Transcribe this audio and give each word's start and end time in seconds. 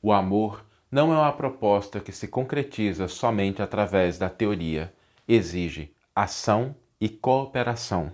O 0.00 0.12
amor 0.12 0.64
não 0.90 1.12
é 1.12 1.16
uma 1.16 1.32
proposta 1.32 1.98
que 1.98 2.12
se 2.12 2.28
concretiza 2.28 3.08
somente 3.08 3.60
através 3.60 4.16
da 4.16 4.28
teoria, 4.28 4.92
exige 5.26 5.90
ação 6.14 6.74
e 7.00 7.08
cooperação. 7.08 8.12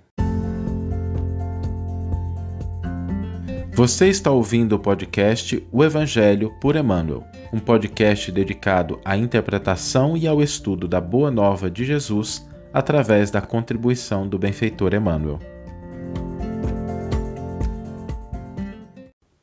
Você 3.74 4.08
está 4.08 4.30
ouvindo 4.30 4.76
o 4.76 4.78
podcast 4.78 5.66
O 5.70 5.84
Evangelho 5.84 6.54
por 6.58 6.74
Emmanuel, 6.74 7.24
um 7.52 7.58
podcast 7.58 8.32
dedicado 8.32 8.98
à 9.04 9.16
interpretação 9.16 10.16
e 10.16 10.26
ao 10.26 10.42
estudo 10.42 10.88
da 10.88 11.01
Boa 11.01 11.30
Nova 11.30 11.71
de 11.71 11.85
Jesus 11.85 12.48
através 12.72 13.30
da 13.30 13.42
contribuição 13.42 14.26
do 14.26 14.38
benfeitor 14.38 14.94
Emmanuel. 14.94 15.53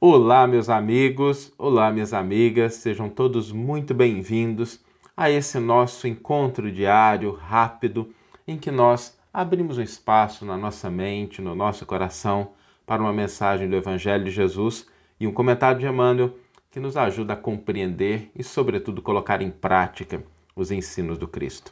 Olá, 0.03 0.47
meus 0.47 0.67
amigos, 0.67 1.53
olá, 1.59 1.91
minhas 1.91 2.11
amigas, 2.11 2.73
sejam 2.73 3.07
todos 3.07 3.51
muito 3.51 3.93
bem-vindos 3.93 4.83
a 5.15 5.29
esse 5.29 5.59
nosso 5.59 6.07
encontro 6.07 6.71
diário, 6.71 7.33
rápido, 7.33 8.11
em 8.47 8.57
que 8.57 8.71
nós 8.71 9.15
abrimos 9.31 9.77
um 9.77 9.83
espaço 9.83 10.43
na 10.43 10.57
nossa 10.57 10.89
mente, 10.89 11.39
no 11.39 11.53
nosso 11.53 11.85
coração, 11.85 12.53
para 12.83 12.99
uma 12.99 13.13
mensagem 13.13 13.69
do 13.69 13.75
Evangelho 13.75 14.23
de 14.23 14.31
Jesus 14.31 14.87
e 15.19 15.27
um 15.27 15.31
comentário 15.31 15.79
de 15.79 15.85
Emmanuel 15.85 16.35
que 16.71 16.79
nos 16.79 16.97
ajuda 16.97 17.33
a 17.33 17.37
compreender 17.37 18.31
e, 18.35 18.43
sobretudo, 18.43 19.03
colocar 19.03 19.39
em 19.39 19.51
prática 19.51 20.23
os 20.55 20.71
ensinos 20.71 21.19
do 21.19 21.27
Cristo. 21.27 21.71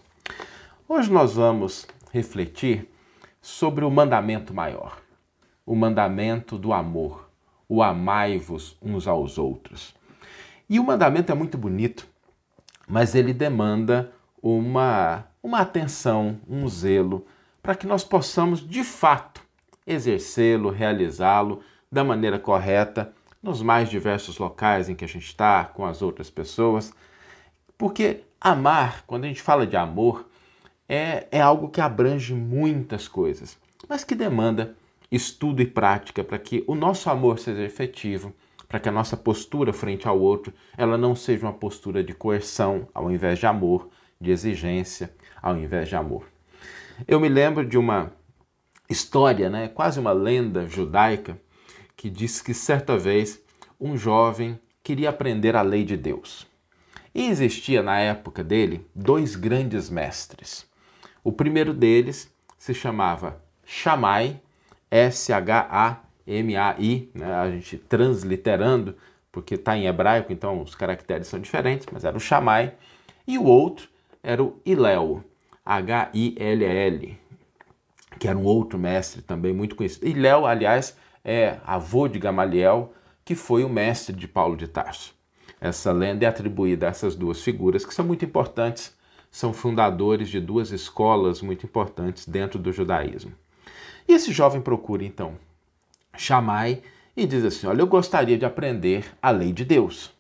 Hoje 0.87 1.11
nós 1.11 1.33
vamos 1.33 1.87
refletir 2.11 2.87
sobre 3.41 3.83
o 3.83 3.89
mandamento 3.89 4.53
maior, 4.53 4.99
o 5.65 5.75
mandamento 5.75 6.59
do 6.59 6.71
amor 6.71 7.27
o 7.69 7.83
amai-vos 7.83 8.75
uns 8.81 9.07
aos 9.07 9.37
outros. 9.37 9.93
E 10.67 10.79
o 10.79 10.83
mandamento 10.83 11.31
é 11.31 11.35
muito 11.35 11.57
bonito, 11.57 12.07
mas 12.87 13.13
ele 13.13 13.31
demanda 13.31 14.11
uma, 14.41 15.25
uma 15.43 15.59
atenção, 15.59 16.39
um 16.49 16.67
zelo, 16.67 17.25
para 17.61 17.75
que 17.75 17.85
nós 17.85 18.03
possamos 18.03 18.67
de 18.67 18.83
fato 18.83 19.41
exercê-lo, 19.85 20.69
realizá-lo 20.71 21.61
da 21.91 22.03
maneira 22.03 22.39
correta 22.39 23.13
nos 23.41 23.61
mais 23.61 23.89
diversos 23.89 24.37
locais 24.37 24.89
em 24.89 24.95
que 24.95 25.05
a 25.05 25.07
gente 25.07 25.25
está, 25.25 25.63
com 25.65 25.85
as 25.85 26.01
outras 26.01 26.29
pessoas. 26.29 26.91
Porque 27.77 28.21
amar, 28.41 29.03
quando 29.05 29.25
a 29.25 29.27
gente 29.27 29.41
fala 29.41 29.65
de 29.65 29.77
amor, 29.77 30.27
é, 30.87 31.27
é 31.31 31.39
algo 31.39 31.69
que 31.69 31.79
abrange 31.79 32.33
muitas 32.33 33.07
coisas, 33.07 33.57
mas 33.87 34.03
que 34.03 34.15
demanda 34.15 34.75
estudo 35.11 35.61
e 35.61 35.65
prática 35.65 36.23
para 36.23 36.37
que 36.37 36.63
o 36.67 36.75
nosso 36.75 37.09
amor 37.09 37.39
seja 37.39 37.63
efetivo, 37.63 38.33
para 38.67 38.79
que 38.79 38.87
a 38.87 38.91
nossa 38.91 39.17
postura 39.17 39.73
frente 39.73 40.07
ao 40.07 40.19
outro 40.19 40.53
ela 40.77 40.97
não 40.97 41.15
seja 41.15 41.45
uma 41.45 41.53
postura 41.53 42.03
de 42.03 42.13
coerção 42.13 42.87
ao 42.93 43.11
invés 43.11 43.39
de 43.39 43.47
amor, 43.47 43.89
de 44.21 44.31
exigência 44.31 45.13
ao 45.41 45.57
invés 45.57 45.89
de 45.89 45.95
amor. 45.95 46.25
Eu 47.07 47.19
me 47.19 47.29
lembro 47.29 47.65
de 47.65 47.77
uma 47.77 48.11
história, 48.89 49.49
né, 49.49 49.67
quase 49.67 49.99
uma 49.99 50.11
lenda 50.11 50.67
judaica, 50.67 51.39
que 51.95 52.09
diz 52.09 52.41
que 52.41 52.53
certa 52.53 52.97
vez 52.97 53.41
um 53.79 53.97
jovem 53.97 54.59
queria 54.83 55.09
aprender 55.09 55.55
a 55.55 55.61
lei 55.61 55.83
de 55.83 55.95
Deus. 55.95 56.47
E 57.13 57.27
existia 57.27 57.81
na 57.81 57.99
época 57.99 58.43
dele 58.43 58.85
dois 58.93 59.35
grandes 59.35 59.89
mestres. 59.89 60.67
O 61.23 61.31
primeiro 61.31 61.73
deles 61.73 62.31
se 62.57 62.73
chamava 62.73 63.43
Shammai 63.65 64.41
S-H-A-M-A-I, 64.91 66.51
né? 67.13 67.33
a 67.33 67.49
gente 67.49 67.77
transliterando, 67.77 68.95
porque 69.31 69.55
está 69.55 69.77
em 69.77 69.85
hebraico, 69.87 70.33
então 70.33 70.61
os 70.61 70.75
caracteres 70.75 71.27
são 71.27 71.39
diferentes, 71.39 71.87
mas 71.91 72.03
era 72.03 72.17
o 72.17 72.19
Shammai. 72.19 72.73
E 73.27 73.37
o 73.37 73.43
outro 73.43 73.87
era 74.23 74.43
o 74.43 74.59
Hillel, 74.65 75.23
H-I-L-L, 75.65 77.17
que 78.17 78.27
era 78.27 78.37
um 78.37 78.43
outro 78.43 78.79
mestre 78.79 79.21
também 79.21 79.53
muito 79.53 79.75
conhecido. 79.75 80.07
Hillel, 80.07 80.45
aliás, 80.45 80.97
é 81.23 81.57
avô 81.65 82.07
de 82.07 82.17
Gamaliel, 82.17 82.93
que 83.23 83.35
foi 83.35 83.63
o 83.63 83.69
mestre 83.69 84.15
de 84.15 84.27
Paulo 84.27 84.57
de 84.57 84.67
Tarso. 84.67 85.13
Essa 85.61 85.91
lenda 85.91 86.25
é 86.25 86.27
atribuída 86.27 86.87
a 86.87 86.89
essas 86.89 87.15
duas 87.15 87.41
figuras 87.41 87.85
que 87.85 87.93
são 87.93 88.05
muito 88.05 88.25
importantes, 88.25 88.97
são 89.29 89.53
fundadores 89.53 90.29
de 90.29 90.39
duas 90.39 90.71
escolas 90.71 91.41
muito 91.41 91.65
importantes 91.65 92.27
dentro 92.27 92.57
do 92.57 92.71
judaísmo. 92.71 93.33
E 94.09 94.13
esse 94.13 94.33
jovem 94.33 94.59
procura 94.59 95.05
então 95.05 95.35
Chamai 96.17 96.81
e 97.15 97.27
diz 97.27 97.45
assim: 97.45 97.67
Olha, 97.67 97.81
eu 97.83 97.87
gostaria 97.87 98.39
de 98.39 98.43
aprender 98.43 99.05
a 99.21 99.29
lei 99.29 99.53
de 99.53 99.63
Deus. 99.63 100.11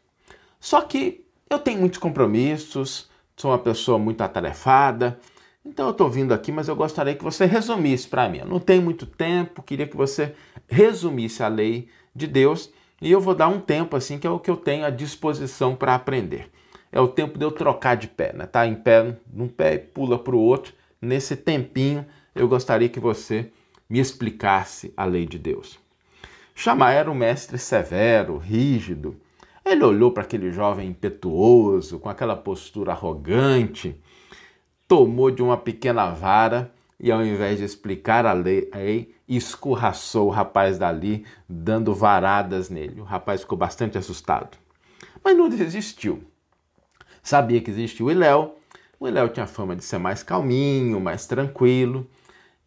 Só 0.59 0.81
que 0.81 1.25
eu 1.49 1.57
tenho 1.57 1.79
muitos 1.79 1.97
compromissos, 1.97 3.09
sou 3.35 3.49
uma 3.49 3.57
pessoa 3.57 3.97
muito 3.97 4.21
atarefada, 4.21 5.19
então 5.65 5.87
eu 5.87 5.91
estou 5.91 6.07
vindo 6.07 6.35
aqui, 6.35 6.51
mas 6.51 6.67
eu 6.67 6.75
gostaria 6.75 7.15
que 7.15 7.23
você 7.23 7.47
resumisse 7.47 8.07
para 8.07 8.29
mim. 8.29 8.37
Eu 8.37 8.45
não 8.45 8.59
tenho 8.59 8.83
muito 8.83 9.07
tempo, 9.07 9.63
queria 9.63 9.87
que 9.87 9.97
você 9.97 10.35
resumisse 10.67 11.41
a 11.41 11.47
lei 11.47 11.89
de 12.15 12.27
Deus 12.27 12.71
e 13.01 13.11
eu 13.11 13.19
vou 13.19 13.33
dar 13.33 13.47
um 13.47 13.59
tempo 13.59 13.97
assim 13.97 14.19
que 14.19 14.27
é 14.27 14.29
o 14.29 14.37
que 14.37 14.51
eu 14.51 14.57
tenho 14.57 14.85
à 14.85 14.91
disposição 14.91 15.75
para 15.75 15.95
aprender. 15.95 16.51
É 16.91 17.01
o 17.01 17.07
tempo 17.07 17.39
de 17.39 17.43
eu 17.43 17.51
trocar 17.51 17.97
de 17.97 18.07
pé, 18.07 18.33
né? 18.33 18.45
Tá 18.45 18.67
em 18.67 18.75
pé 18.75 19.17
num 19.33 19.47
pé 19.47 19.73
e 19.73 19.79
pula 19.79 20.19
para 20.19 20.35
o 20.35 20.39
outro. 20.39 20.73
Nesse 21.01 21.35
tempinho, 21.35 22.05
eu 22.35 22.47
gostaria 22.47 22.87
que 22.87 22.99
você 22.99 23.51
me 23.89 23.99
explicasse 23.99 24.93
a 24.95 25.03
lei 25.05 25.25
de 25.25 25.39
Deus. 25.39 25.79
Shammai 26.53 26.97
era 26.97 27.09
um 27.09 27.15
mestre 27.15 27.57
severo, 27.57 28.37
rígido. 28.37 29.15
Ele 29.65 29.83
olhou 29.83 30.11
para 30.11 30.23
aquele 30.23 30.51
jovem 30.51 30.89
impetuoso, 30.89 31.99
com 31.99 32.09
aquela 32.09 32.35
postura 32.35 32.91
arrogante, 32.91 33.99
tomou 34.87 35.31
de 35.31 35.41
uma 35.41 35.57
pequena 35.57 36.09
vara 36.09 36.71
e, 36.99 37.11
ao 37.11 37.23
invés 37.23 37.59
de 37.59 37.63
explicar 37.63 38.25
a 38.25 38.33
lei, 38.33 38.69
escorraçou 39.27 40.27
o 40.27 40.31
rapaz 40.31 40.77
dali, 40.77 41.25
dando 41.47 41.93
varadas 41.93 42.69
nele. 42.69 42.99
O 42.99 43.05
rapaz 43.05 43.41
ficou 43.41 43.57
bastante 43.57 43.97
assustado, 43.97 44.57
mas 45.23 45.37
não 45.37 45.47
desistiu. 45.47 46.23
Sabia 47.21 47.61
que 47.61 47.69
existia 47.69 48.05
o 48.05 48.11
Iléu. 48.11 48.57
O 48.99 49.07
Iléu 49.07 49.29
tinha 49.29 49.47
fama 49.47 49.75
de 49.75 49.83
ser 49.83 49.97
mais 49.97 50.23
calminho, 50.23 50.99
mais 50.99 51.25
tranquilo. 51.25 52.07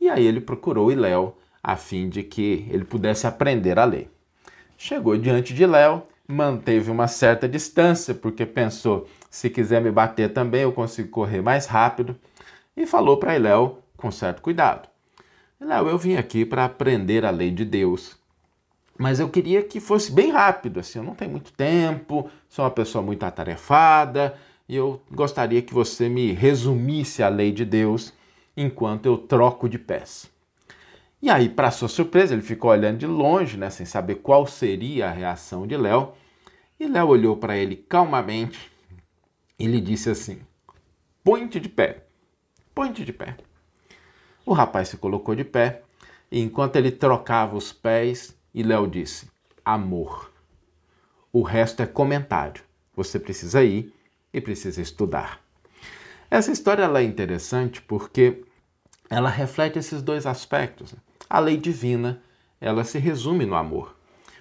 E 0.02 0.08
aí 0.08 0.26
ele 0.26 0.40
procurou 0.40 0.90
Iléu 0.90 1.38
a 1.62 1.76
fim 1.76 2.08
de 2.08 2.24
que 2.24 2.66
ele 2.68 2.84
pudesse 2.84 3.24
aprender 3.24 3.78
a 3.78 3.84
ler. 3.84 4.10
Chegou 4.76 5.16
diante 5.16 5.54
de 5.54 5.64
Léo, 5.64 6.02
manteve 6.26 6.90
uma 6.90 7.06
certa 7.06 7.48
distância, 7.48 8.12
porque 8.12 8.44
pensou: 8.44 9.06
se 9.30 9.48
quiser 9.48 9.80
me 9.80 9.92
bater 9.92 10.32
também, 10.32 10.62
eu 10.62 10.72
consigo 10.72 11.08
correr 11.08 11.40
mais 11.40 11.66
rápido, 11.66 12.16
e 12.76 12.84
falou 12.84 13.16
para 13.16 13.36
Iléu 13.36 13.78
com 13.96 14.10
certo 14.10 14.42
cuidado: 14.42 14.88
Léo, 15.60 15.88
eu 15.88 15.96
vim 15.96 16.16
aqui 16.16 16.44
para 16.44 16.64
aprender 16.64 17.24
a 17.24 17.30
lei 17.30 17.52
de 17.52 17.64
Deus, 17.64 18.16
mas 18.98 19.20
eu 19.20 19.28
queria 19.28 19.62
que 19.62 19.78
fosse 19.78 20.10
bem 20.10 20.32
rápido, 20.32 20.80
assim, 20.80 20.98
eu 20.98 21.04
não 21.04 21.14
tenho 21.14 21.30
muito 21.30 21.52
tempo, 21.52 22.28
sou 22.48 22.64
uma 22.64 22.72
pessoa 22.72 23.04
muito 23.04 23.22
atarefada, 23.22 24.34
e 24.68 24.74
eu 24.74 25.00
gostaria 25.12 25.62
que 25.62 25.72
você 25.72 26.08
me 26.08 26.32
resumisse 26.32 27.22
a 27.22 27.28
lei 27.28 27.52
de 27.52 27.64
Deus 27.64 28.12
enquanto 28.56 29.06
eu 29.06 29.16
troco 29.16 29.68
de 29.68 29.78
pés. 29.78 30.30
E 31.20 31.30
aí, 31.30 31.48
para 31.48 31.70
sua 31.70 31.88
surpresa, 31.88 32.34
ele 32.34 32.42
ficou 32.42 32.70
olhando 32.70 32.98
de 32.98 33.06
longe, 33.06 33.56
né, 33.56 33.70
sem 33.70 33.86
saber 33.86 34.16
qual 34.16 34.46
seria 34.46 35.08
a 35.08 35.12
reação 35.12 35.66
de 35.66 35.76
Léo. 35.76 36.12
E 36.80 36.86
Léo 36.86 37.06
olhou 37.06 37.36
para 37.36 37.56
ele 37.56 37.76
calmamente 37.76 38.70
e 39.56 39.66
lhe 39.66 39.80
disse 39.80 40.10
assim: 40.10 40.40
Põe-te 41.22 41.60
de 41.60 41.68
pé, 41.68 42.04
põe-te 42.74 43.04
de 43.04 43.12
pé. 43.12 43.36
O 44.44 44.52
rapaz 44.52 44.88
se 44.88 44.96
colocou 44.96 45.36
de 45.36 45.44
pé 45.44 45.82
e, 46.28 46.40
enquanto 46.40 46.74
ele 46.74 46.90
trocava 46.90 47.56
os 47.56 47.72
pés, 47.72 48.36
e 48.52 48.64
Léo 48.64 48.88
disse: 48.88 49.30
Amor. 49.64 50.32
O 51.32 51.42
resto 51.42 51.82
é 51.82 51.86
comentário. 51.86 52.64
Você 52.96 53.20
precisa 53.20 53.62
ir 53.62 53.94
e 54.32 54.40
precisa 54.40 54.82
estudar. 54.82 55.40
Essa 56.28 56.50
história 56.50 56.82
é 56.82 57.02
interessante 57.02 57.80
porque 57.80 58.42
ela 59.12 59.28
reflete 59.28 59.78
esses 59.78 60.00
dois 60.00 60.24
aspectos. 60.24 60.94
A 61.28 61.38
lei 61.38 61.58
divina, 61.58 62.22
ela 62.58 62.82
se 62.82 62.98
resume 62.98 63.44
no 63.44 63.54
amor. 63.54 63.94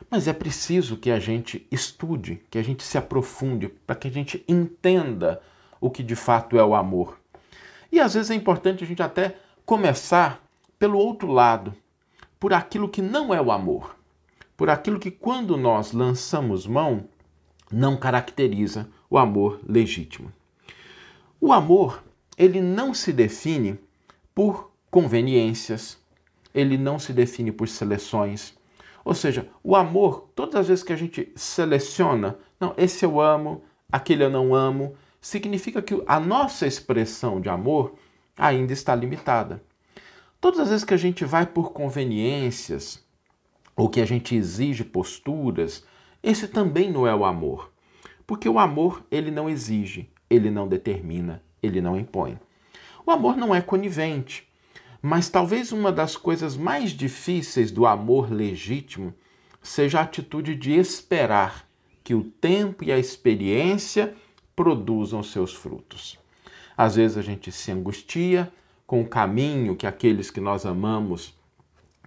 Mas 0.09 0.29
é 0.29 0.33
preciso 0.33 0.95
que 0.95 1.11
a 1.11 1.19
gente 1.19 1.67
estude, 1.69 2.41
que 2.49 2.57
a 2.57 2.63
gente 2.63 2.81
se 2.81 2.97
aprofunde, 2.97 3.67
para 3.67 3.97
que 3.97 4.07
a 4.07 4.11
gente 4.11 4.45
entenda 4.47 5.41
o 5.81 5.89
que 5.89 6.01
de 6.01 6.15
fato 6.15 6.57
é 6.57 6.63
o 6.63 6.73
amor. 6.73 7.19
E 7.91 7.99
às 7.99 8.13
vezes 8.13 8.31
é 8.31 8.33
importante 8.33 8.81
a 8.81 8.87
gente 8.87 9.03
até 9.03 9.35
começar 9.65 10.41
pelo 10.79 10.97
outro 10.97 11.29
lado, 11.29 11.75
por 12.39 12.53
aquilo 12.53 12.87
que 12.87 13.01
não 13.01 13.33
é 13.33 13.41
o 13.41 13.51
amor, 13.51 13.97
por 14.55 14.69
aquilo 14.69 14.99
que 14.99 15.11
quando 15.11 15.57
nós 15.57 15.91
lançamos 15.91 16.65
mão 16.65 17.09
não 17.69 17.97
caracteriza 17.97 18.87
o 19.09 19.17
amor 19.17 19.59
legítimo. 19.67 20.31
O 21.41 21.51
amor, 21.51 22.01
ele 22.37 22.61
não 22.61 22.93
se 22.93 23.11
define 23.11 23.77
por 24.33 24.71
conveniências, 24.89 25.97
ele 26.53 26.77
não 26.77 26.99
se 26.99 27.13
define 27.13 27.51
por 27.51 27.67
seleções. 27.67 28.53
Ou 29.03 29.13
seja, 29.13 29.49
o 29.63 29.75
amor, 29.75 30.29
todas 30.35 30.55
as 30.55 30.67
vezes 30.67 30.83
que 30.83 30.93
a 30.93 30.97
gente 30.97 31.31
seleciona, 31.35 32.37
não, 32.59 32.73
esse 32.77 33.03
eu 33.03 33.19
amo, 33.19 33.63
aquele 33.91 34.23
eu 34.23 34.29
não 34.29 34.53
amo, 34.53 34.95
significa 35.19 35.81
que 35.81 36.01
a 36.05 36.19
nossa 36.19 36.67
expressão 36.67 37.39
de 37.39 37.49
amor 37.49 37.95
ainda 38.37 38.73
está 38.73 38.93
limitada. 38.95 39.63
Todas 40.39 40.59
as 40.59 40.69
vezes 40.69 40.85
que 40.85 40.93
a 40.93 40.97
gente 40.97 41.23
vai 41.23 41.45
por 41.45 41.71
conveniências 41.71 43.03
ou 43.75 43.89
que 43.89 44.01
a 44.01 44.05
gente 44.05 44.35
exige 44.35 44.83
posturas, 44.83 45.85
esse 46.23 46.47
também 46.47 46.91
não 46.91 47.07
é 47.07 47.13
o 47.15 47.25
amor. 47.25 47.71
Porque 48.25 48.47
o 48.47 48.59
amor, 48.59 49.05
ele 49.11 49.29
não 49.29 49.49
exige, 49.49 50.09
ele 50.29 50.49
não 50.49 50.67
determina, 50.67 51.43
ele 51.61 51.81
não 51.81 51.97
impõe. 51.97 52.39
O 53.05 53.11
amor 53.11 53.35
não 53.35 53.53
é 53.53 53.61
conivente. 53.61 54.47
Mas 55.01 55.29
talvez 55.29 55.71
uma 55.71 55.91
das 55.91 56.15
coisas 56.15 56.55
mais 56.55 56.91
difíceis 56.91 57.71
do 57.71 57.85
amor 57.85 58.31
legítimo 58.31 59.13
seja 59.61 59.99
a 59.99 60.03
atitude 60.03 60.55
de 60.55 60.73
esperar 60.73 61.67
que 62.03 62.13
o 62.13 62.23
tempo 62.23 62.83
e 62.83 62.91
a 62.91 62.99
experiência 62.99 64.13
produzam 64.55 65.23
seus 65.23 65.53
frutos. 65.53 66.19
Às 66.77 66.95
vezes 66.95 67.17
a 67.17 67.21
gente 67.21 67.51
se 67.51 67.71
angustia 67.71 68.51
com 68.85 69.01
o 69.01 69.07
caminho 69.07 69.75
que 69.75 69.87
aqueles 69.87 70.29
que 70.29 70.41
nós 70.41 70.65
amamos 70.65 71.33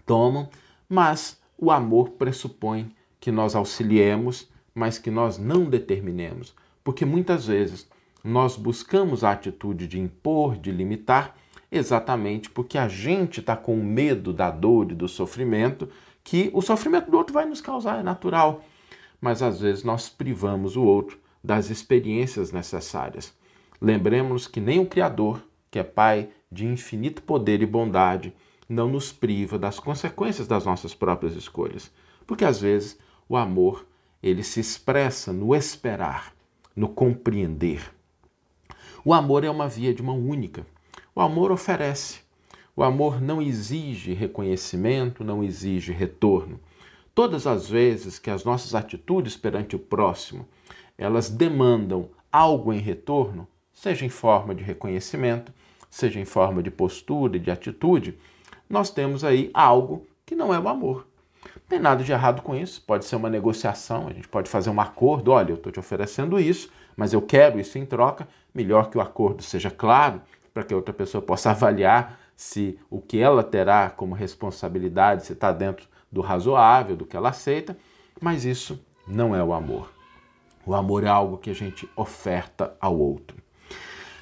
tomam, 0.06 0.48
mas 0.88 1.40
o 1.58 1.70
amor 1.70 2.10
pressupõe 2.10 2.94
que 3.18 3.32
nós 3.32 3.54
auxiliemos, 3.54 4.48
mas 4.74 4.98
que 4.98 5.10
nós 5.10 5.38
não 5.38 5.64
determinemos, 5.64 6.54
porque 6.82 7.04
muitas 7.04 7.46
vezes 7.46 7.88
nós 8.24 8.56
buscamos 8.56 9.22
a 9.22 9.32
atitude 9.32 9.86
de 9.86 10.00
impor, 10.00 10.56
de 10.56 10.72
limitar, 10.72 11.36
exatamente 11.70 12.48
porque 12.48 12.78
a 12.78 12.88
gente 12.88 13.40
está 13.40 13.54
com 13.54 13.76
medo 13.76 14.32
da 14.32 14.50
dor 14.50 14.90
e 14.90 14.94
do 14.94 15.06
sofrimento, 15.06 15.90
que 16.24 16.50
o 16.54 16.62
sofrimento 16.62 17.10
do 17.10 17.18
outro 17.18 17.34
vai 17.34 17.44
nos 17.44 17.60
causar, 17.60 18.00
é 18.00 18.02
natural. 18.02 18.64
Mas 19.20 19.42
às 19.42 19.60
vezes 19.60 19.84
nós 19.84 20.08
privamos 20.08 20.74
o 20.74 20.82
outro 20.82 21.18
das 21.42 21.68
experiências 21.68 22.50
necessárias. 22.50 23.34
Lembremos 23.78 24.46
que 24.46 24.60
nem 24.60 24.80
o 24.80 24.86
Criador, 24.86 25.42
que 25.70 25.78
é 25.78 25.84
Pai 25.84 26.30
de 26.50 26.64
infinito 26.64 27.20
poder 27.22 27.60
e 27.60 27.66
bondade, 27.66 28.32
não 28.66 28.88
nos 28.88 29.12
priva 29.12 29.58
das 29.58 29.78
consequências 29.78 30.48
das 30.48 30.64
nossas 30.64 30.94
próprias 30.94 31.34
escolhas. 31.34 31.90
Porque 32.26 32.44
às 32.44 32.60
vezes 32.60 32.98
o 33.28 33.36
amor, 33.36 33.86
ele 34.22 34.42
se 34.42 34.60
expressa 34.60 35.30
no 35.30 35.54
esperar, 35.54 36.32
no 36.74 36.88
compreender. 36.88 37.92
O 39.06 39.12
amor 39.12 39.44
é 39.44 39.50
uma 39.50 39.68
via 39.68 39.92
de 39.92 40.02
mão 40.02 40.18
única. 40.18 40.66
O 41.14 41.20
amor 41.20 41.52
oferece. 41.52 42.20
O 42.74 42.82
amor 42.82 43.20
não 43.20 43.42
exige 43.42 44.14
reconhecimento, 44.14 45.22
não 45.22 45.44
exige 45.44 45.92
retorno. 45.92 46.58
Todas 47.14 47.46
as 47.46 47.68
vezes 47.68 48.18
que 48.18 48.30
as 48.30 48.44
nossas 48.44 48.74
atitudes 48.74 49.36
perante 49.36 49.76
o 49.76 49.78
próximo, 49.78 50.48
elas 50.96 51.28
demandam 51.28 52.08
algo 52.32 52.72
em 52.72 52.78
retorno, 52.78 53.46
seja 53.74 54.06
em 54.06 54.08
forma 54.08 54.54
de 54.54 54.64
reconhecimento, 54.64 55.52
seja 55.90 56.18
em 56.18 56.24
forma 56.24 56.62
de 56.62 56.70
postura 56.70 57.36
e 57.36 57.40
de 57.40 57.50
atitude, 57.50 58.18
nós 58.70 58.88
temos 58.88 59.22
aí 59.22 59.50
algo 59.52 60.06
que 60.24 60.34
não 60.34 60.52
é 60.52 60.58
o 60.58 60.66
amor. 60.66 61.06
Não 61.64 61.70
tem 61.70 61.78
nada 61.78 62.04
de 62.04 62.12
errado 62.12 62.42
com 62.42 62.54
isso, 62.54 62.82
pode 62.82 63.06
ser 63.06 63.16
uma 63.16 63.30
negociação, 63.30 64.06
a 64.06 64.12
gente 64.12 64.28
pode 64.28 64.50
fazer 64.50 64.68
um 64.68 64.80
acordo, 64.80 65.30
olha, 65.30 65.50
eu 65.50 65.56
estou 65.56 65.72
te 65.72 65.80
oferecendo 65.80 66.38
isso, 66.38 66.70
mas 66.94 67.14
eu 67.14 67.22
quero 67.22 67.58
isso 67.58 67.78
em 67.78 67.86
troca, 67.86 68.28
melhor 68.54 68.90
que 68.90 68.98
o 68.98 69.00
acordo 69.00 69.42
seja 69.42 69.70
claro, 69.70 70.20
para 70.52 70.62
que 70.62 70.74
a 70.74 70.76
outra 70.76 70.92
pessoa 70.92 71.22
possa 71.22 71.50
avaliar 71.50 72.20
se 72.36 72.78
o 72.90 73.00
que 73.00 73.18
ela 73.18 73.42
terá 73.42 73.88
como 73.88 74.14
responsabilidade, 74.14 75.24
se 75.24 75.32
está 75.32 75.52
dentro 75.52 75.88
do 76.12 76.20
razoável, 76.20 76.96
do 76.96 77.06
que 77.06 77.16
ela 77.16 77.30
aceita, 77.30 77.76
mas 78.20 78.44
isso 78.44 78.78
não 79.08 79.34
é 79.34 79.42
o 79.42 79.52
amor. 79.52 79.90
O 80.66 80.74
amor 80.74 81.02
é 81.02 81.08
algo 81.08 81.38
que 81.38 81.50
a 81.50 81.54
gente 81.54 81.88
oferta 81.96 82.76
ao 82.78 82.98
outro. 82.98 83.36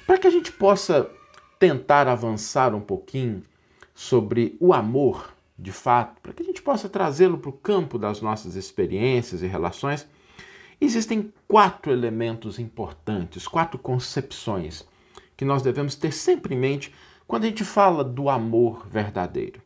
Para 0.07 0.17
que 0.17 0.27
a 0.27 0.31
gente 0.31 0.51
possa 0.51 1.09
tentar 1.59 2.07
avançar 2.07 2.73
um 2.73 2.81
pouquinho 2.81 3.43
sobre 3.93 4.57
o 4.59 4.73
amor, 4.73 5.32
de 5.57 5.71
fato, 5.71 6.19
para 6.21 6.33
que 6.33 6.41
a 6.41 6.45
gente 6.45 6.61
possa 6.61 6.89
trazê-lo 6.89 7.37
para 7.37 7.49
o 7.49 7.53
campo 7.53 7.97
das 7.97 8.21
nossas 8.21 8.55
experiências 8.55 9.41
e 9.41 9.47
relações, 9.47 10.07
existem 10.81 11.31
quatro 11.47 11.91
elementos 11.91 12.59
importantes, 12.59 13.47
quatro 13.47 13.77
concepções 13.77 14.85
que 15.37 15.45
nós 15.45 15.61
devemos 15.61 15.95
ter 15.95 16.11
sempre 16.11 16.55
em 16.55 16.57
mente 16.57 16.93
quando 17.27 17.45
a 17.45 17.47
gente 17.47 17.63
fala 17.63 18.03
do 18.03 18.29
amor 18.29 18.87
verdadeiro. 18.87 19.61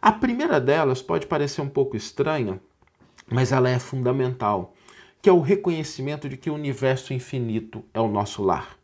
A 0.00 0.12
primeira 0.12 0.60
delas 0.60 1.00
pode 1.00 1.26
parecer 1.26 1.60
um 1.60 1.68
pouco 1.68 1.96
estranha, 1.96 2.60
mas 3.30 3.52
ela 3.52 3.70
é 3.70 3.78
fundamental, 3.78 4.74
que 5.22 5.30
é 5.30 5.32
o 5.32 5.40
reconhecimento 5.40 6.28
de 6.28 6.36
que 6.36 6.50
o 6.50 6.54
universo 6.54 7.14
infinito 7.14 7.82
é 7.94 8.00
o 8.00 8.08
nosso 8.08 8.42
lar. 8.42 8.76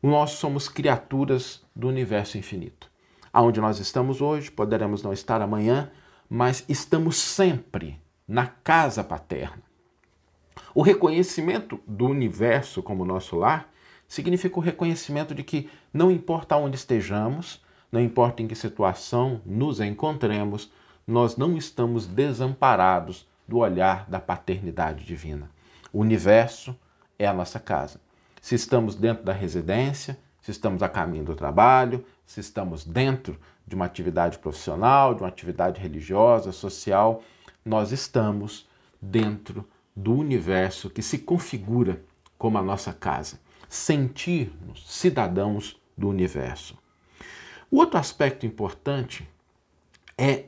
Nós 0.00 0.30
somos 0.30 0.68
criaturas 0.68 1.64
do 1.74 1.88
universo 1.88 2.38
infinito. 2.38 2.88
Aonde 3.32 3.60
nós 3.60 3.78
estamos 3.78 4.20
hoje, 4.20 4.50
poderemos 4.50 5.02
não 5.02 5.12
estar 5.12 5.40
amanhã, 5.40 5.90
mas 6.28 6.64
estamos 6.68 7.16
sempre 7.16 8.00
na 8.26 8.46
casa 8.46 9.02
paterna. 9.02 9.62
O 10.74 10.82
reconhecimento 10.82 11.80
do 11.86 12.06
universo 12.06 12.82
como 12.82 13.04
nosso 13.04 13.36
lar 13.36 13.70
significa 14.06 14.58
o 14.58 14.62
reconhecimento 14.62 15.34
de 15.34 15.42
que 15.42 15.70
não 15.92 16.10
importa 16.10 16.56
onde 16.56 16.76
estejamos, 16.76 17.62
não 17.90 18.00
importa 18.00 18.42
em 18.42 18.48
que 18.48 18.54
situação 18.54 19.40
nos 19.44 19.80
encontremos, 19.80 20.70
nós 21.06 21.36
não 21.36 21.56
estamos 21.56 22.06
desamparados 22.06 23.26
do 23.46 23.58
olhar 23.58 24.08
da 24.08 24.20
paternidade 24.20 25.04
divina. 25.04 25.50
O 25.92 26.00
universo 26.00 26.76
é 27.18 27.26
a 27.26 27.32
nossa 27.32 27.58
casa. 27.58 28.00
Se 28.42 28.54
estamos 28.54 28.94
dentro 28.94 29.24
da 29.24 29.32
residência, 29.32 30.18
se 30.48 30.52
estamos 30.52 30.82
a 30.82 30.88
caminho 30.88 31.24
do 31.24 31.34
trabalho, 31.34 32.02
se 32.24 32.40
estamos 32.40 32.82
dentro 32.82 33.38
de 33.66 33.74
uma 33.74 33.84
atividade 33.84 34.38
profissional, 34.38 35.14
de 35.14 35.20
uma 35.20 35.28
atividade 35.28 35.78
religiosa, 35.78 36.52
social, 36.52 37.22
nós 37.62 37.92
estamos 37.92 38.66
dentro 38.98 39.68
do 39.94 40.14
universo 40.14 40.88
que 40.88 41.02
se 41.02 41.18
configura 41.18 42.00
como 42.38 42.56
a 42.56 42.62
nossa 42.62 42.94
casa 42.94 43.38
sentir-nos 43.68 44.90
cidadãos 44.90 45.78
do 45.94 46.08
universo. 46.08 46.78
O 47.70 47.76
outro 47.76 48.00
aspecto 48.00 48.46
importante 48.46 49.28
é 50.16 50.46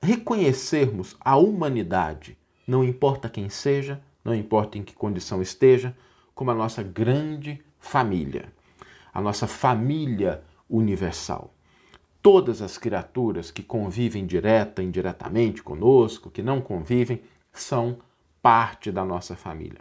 reconhecermos 0.00 1.16
a 1.18 1.36
humanidade, 1.36 2.38
não 2.64 2.84
importa 2.84 3.28
quem 3.28 3.48
seja, 3.48 4.00
não 4.24 4.32
importa 4.32 4.78
em 4.78 4.84
que 4.84 4.94
condição 4.94 5.42
esteja, 5.42 5.92
como 6.36 6.52
a 6.52 6.54
nossa 6.54 6.84
grande 6.84 7.60
família, 7.80 8.52
a 9.14 9.20
nossa 9.20 9.46
família 9.46 10.42
universal. 10.68 11.54
Todas 12.20 12.60
as 12.60 12.76
criaturas 12.76 13.52
que 13.52 13.62
convivem 13.62 14.26
direta 14.26 14.82
indiretamente 14.82 15.62
conosco, 15.62 16.30
que 16.30 16.42
não 16.42 16.60
convivem, 16.60 17.22
são 17.52 17.98
parte 18.42 18.90
da 18.90 19.04
nossa 19.04 19.36
família. 19.36 19.78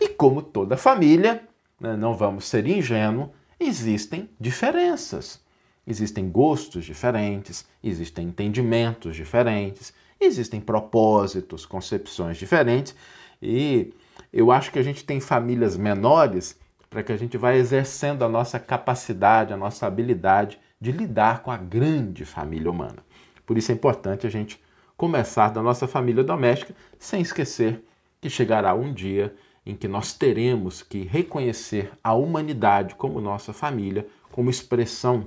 E 0.00 0.08
como 0.08 0.42
toda 0.42 0.76
família, 0.76 1.46
né, 1.80 1.96
não 1.96 2.14
vamos 2.14 2.46
ser 2.46 2.66
ingênuos, 2.66 3.28
existem 3.60 4.28
diferenças. 4.40 5.40
Existem 5.86 6.28
gostos 6.28 6.84
diferentes, 6.84 7.66
existem 7.82 8.28
entendimentos 8.28 9.14
diferentes, 9.14 9.92
existem 10.18 10.60
propósitos, 10.60 11.66
concepções 11.66 12.38
diferentes, 12.38 12.94
e 13.40 13.92
eu 14.32 14.50
acho 14.50 14.72
que 14.72 14.78
a 14.78 14.82
gente 14.82 15.04
tem 15.04 15.20
famílias 15.20 15.76
menores 15.76 16.58
para 16.94 17.02
que 17.02 17.10
a 17.10 17.16
gente 17.16 17.36
vá 17.36 17.52
exercendo 17.56 18.24
a 18.24 18.28
nossa 18.28 18.56
capacidade, 18.56 19.52
a 19.52 19.56
nossa 19.56 19.84
habilidade 19.84 20.60
de 20.80 20.92
lidar 20.92 21.42
com 21.42 21.50
a 21.50 21.56
grande 21.56 22.24
família 22.24 22.70
humana. 22.70 23.04
Por 23.44 23.58
isso 23.58 23.72
é 23.72 23.74
importante 23.74 24.28
a 24.28 24.30
gente 24.30 24.62
começar 24.96 25.48
da 25.48 25.60
nossa 25.60 25.88
família 25.88 26.22
doméstica 26.22 26.72
sem 26.96 27.20
esquecer 27.20 27.84
que 28.20 28.30
chegará 28.30 28.74
um 28.74 28.94
dia 28.94 29.34
em 29.66 29.74
que 29.74 29.88
nós 29.88 30.12
teremos 30.12 30.84
que 30.84 31.02
reconhecer 31.02 31.90
a 32.02 32.14
humanidade 32.14 32.94
como 32.94 33.20
nossa 33.20 33.52
família, 33.52 34.06
como 34.30 34.48
expressão 34.48 35.26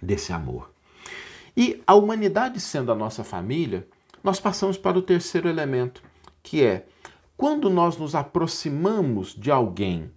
desse 0.00 0.32
amor. 0.32 0.70
E 1.56 1.82
a 1.84 1.96
humanidade 1.96 2.60
sendo 2.60 2.92
a 2.92 2.94
nossa 2.94 3.24
família, 3.24 3.84
nós 4.22 4.38
passamos 4.38 4.78
para 4.78 4.96
o 4.96 5.02
terceiro 5.02 5.48
elemento, 5.48 6.04
que 6.40 6.62
é 6.62 6.86
quando 7.36 7.68
nós 7.68 7.96
nos 7.96 8.14
aproximamos 8.14 9.34
de 9.34 9.50
alguém 9.50 10.13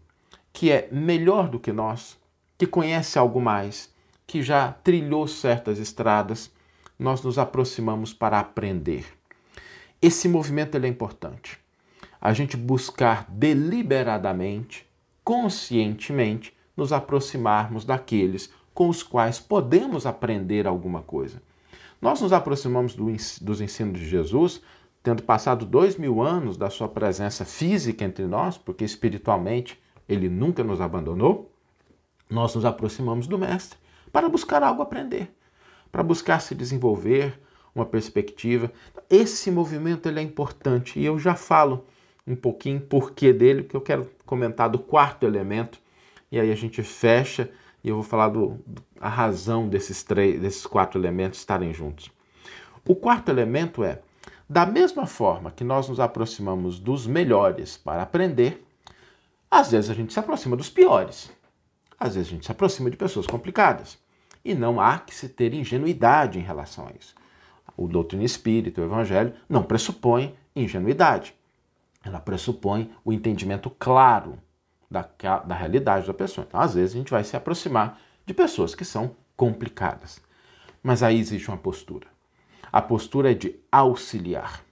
que 0.58 0.72
é 0.72 0.90
melhor 0.92 1.48
do 1.48 1.60
que 1.60 1.72
nós, 1.72 2.18
que 2.58 2.66
conhece 2.66 3.20
algo 3.20 3.40
mais, 3.40 3.94
que 4.26 4.42
já 4.42 4.72
trilhou 4.72 5.28
certas 5.28 5.78
estradas, 5.78 6.52
nós 6.98 7.22
nos 7.22 7.38
aproximamos 7.38 8.12
para 8.12 8.40
aprender. 8.40 9.06
Esse 10.02 10.28
movimento 10.28 10.76
é 10.76 10.88
importante 10.88 11.60
a 12.20 12.34
gente 12.34 12.58
buscar 12.58 13.28
deliberadamente, 13.30 14.84
conscientemente, 15.24 16.52
nos 16.76 16.92
aproximarmos 16.92 17.86
daqueles 17.86 18.52
com 18.74 18.90
os 18.90 19.04
quais 19.04 19.40
podemos 19.40 20.08
aprender 20.08 20.66
alguma 20.66 21.04
coisa. 21.04 21.40
Nós 22.02 22.20
nos 22.20 22.34
aproximamos 22.34 22.96
do, 22.96 23.06
dos 23.42 23.62
ensinos 23.62 24.00
de 24.00 24.10
Jesus 24.10 24.60
tendo 25.04 25.22
passado 25.22 25.68
dois 25.68 25.98
mil 25.98 26.20
anos 26.20 26.58
da 26.58 26.72
sua 26.72 26.90
presença 26.90 27.46
física 27.46 28.04
entre 28.04 28.26
nós, 28.26 28.58
porque 28.58 28.84
espiritualmente 28.84 29.80
ele 30.08 30.30
nunca 30.30 30.64
nos 30.64 30.82
abandonou, 30.82 31.52
nós 32.30 32.56
nos 32.56 32.66
aproximamos 32.66 33.28
do 33.28 33.38
Mestre 33.38 33.78
para 34.12 34.30
buscar 34.30 34.64
algo 34.64 34.82
aprender, 34.82 35.32
para 35.92 36.04
buscar 36.04 36.40
se 36.40 36.56
desenvolver, 36.56 37.40
uma 37.74 37.86
perspectiva. 37.86 38.72
Esse 39.10 39.52
movimento 39.52 40.08
ele 40.08 40.20
é 40.20 40.24
importante 40.24 41.00
e 41.00 41.06
eu 41.06 41.20
já 41.20 41.36
falo 41.36 41.86
um 42.26 42.36
pouquinho 42.36 42.82
porquê 42.82 43.32
dele, 43.32 43.64
porque 43.64 43.78
eu 43.78 43.82
quero 43.82 44.10
comentar 44.26 44.70
do 44.70 44.80
quarto 44.80 45.26
elemento 45.26 45.80
e 46.32 46.40
aí 46.40 46.52
a 46.52 46.56
gente 46.56 46.84
fecha 46.84 47.50
e 47.84 47.90
eu 47.90 47.96
vou 47.96 48.04
falar 48.04 48.30
do, 48.30 48.60
a 49.00 49.08
razão 49.08 49.70
desses 49.70 50.04
três, 50.04 50.42
desses 50.42 50.66
quatro 50.66 51.00
elementos 51.00 51.40
estarem 51.40 51.74
juntos. 51.74 52.12
O 52.86 52.96
quarto 52.96 53.30
elemento 53.30 53.84
é 53.84 54.02
da 54.50 54.66
mesma 54.66 55.06
forma 55.06 55.52
que 55.52 55.64
nós 55.64 55.88
nos 55.88 56.00
aproximamos 56.00 56.80
dos 56.80 57.06
melhores 57.06 57.78
para 57.78 58.02
aprender, 58.02 58.66
às 59.50 59.72
vezes 59.72 59.90
a 59.90 59.94
gente 59.94 60.14
se 60.14 60.20
aproxima 60.20 60.56
dos 60.56 60.70
piores. 60.70 61.32
Às 62.00 62.16
vezes 62.16 62.30
a 62.30 62.32
gente 62.32 62.46
se 62.46 62.52
aproxima 62.52 62.90
de 62.90 62.98
pessoas 62.98 63.26
complicadas. 63.26 63.98
E 64.44 64.54
não 64.54 64.80
há 64.80 65.00
que 65.00 65.14
se 65.14 65.30
ter 65.30 65.54
ingenuidade 65.54 66.38
em 66.38 66.44
relação 66.44 66.88
a 66.88 66.92
isso. 66.98 67.16
O 67.76 67.88
doutrina 67.88 68.24
espírita, 68.24 68.82
o 68.82 68.86
evangelho, 68.86 69.34
não 69.48 69.64
pressupõe 69.64 70.36
ingenuidade. 70.56 71.34
Ela 72.04 72.20
pressupõe 72.20 72.92
o 73.04 73.12
entendimento 73.12 73.70
claro 73.70 74.40
da, 74.90 75.08
da 75.46 75.56
realidade 75.56 76.08
da 76.08 76.14
pessoa. 76.14 76.46
Então, 76.48 76.60
às 76.60 76.74
vezes, 76.74 76.96
a 76.96 76.98
gente 76.98 77.12
vai 77.12 77.24
se 77.24 77.36
aproximar 77.36 78.00
de 78.26 78.34
pessoas 78.34 78.74
que 78.74 78.86
são 78.86 79.16
complicadas. 79.36 80.22
Mas 80.82 81.04
aí 81.04 81.20
existe 81.20 81.50
uma 81.50 81.58
postura. 81.58 82.08
A 82.72 82.82
postura 82.82 83.32
é 83.32 83.34
de 83.34 83.56
auxiliar. 83.72 84.64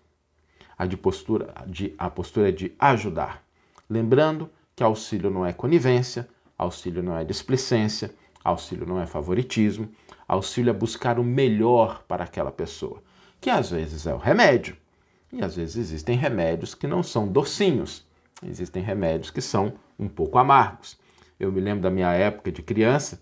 A, 0.78 0.86
de 0.86 0.98
postura, 0.98 1.54
de, 1.68 1.94
a 1.98 2.10
postura 2.10 2.50
é 2.50 2.52
de 2.52 2.74
ajudar. 2.80 3.44
Lembrando 3.90 4.50
que 4.76 4.84
auxílio 4.84 5.30
não 5.30 5.46
é 5.46 5.54
conivência, 5.54 6.28
auxílio 6.58 7.02
não 7.02 7.18
é 7.18 7.24
displicência, 7.24 8.14
auxílio 8.44 8.86
não 8.86 9.00
é 9.00 9.08
favoritismo, 9.08 9.90
auxílio 10.28 10.70
é 10.70 10.74
buscar 10.74 11.18
o 11.18 11.24
melhor 11.24 12.04
para 12.08 12.24
aquela 12.24 12.52
pessoa, 12.52 13.02
que 13.40 13.50
às 13.50 13.72
vezes 13.72 14.06
é 14.06 14.14
o 14.14 14.18
remédio. 14.18 14.76
E 15.32 15.44
às 15.44 15.56
vezes 15.56 15.76
existem 15.76 16.18
remédios 16.18 16.76
que 16.76 16.88
não 16.88 17.04
são 17.04 17.28
docinhos, 17.28 18.06
existem 18.46 18.84
remédios 18.84 19.32
que 19.32 19.42
são 19.42 19.74
um 19.98 20.08
pouco 20.08 20.38
amargos. 20.38 20.98
Eu 21.40 21.52
me 21.52 21.60
lembro 21.60 21.82
da 21.82 21.90
minha 21.90 22.12
época 22.14 22.52
de 22.52 22.62
criança, 22.62 23.22